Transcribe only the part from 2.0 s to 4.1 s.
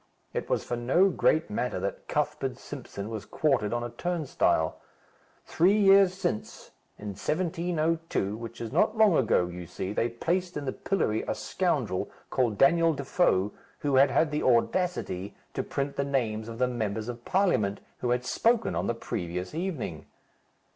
Cuthbert Simpson was quartered on a